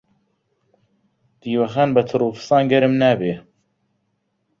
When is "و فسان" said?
2.25-2.63